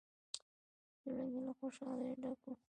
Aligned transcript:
زړه 1.03 1.25
مې 1.31 1.41
له 1.45 1.53
خوشالۍ 1.57 2.11
ډک 2.21 2.39
و. 2.49 2.51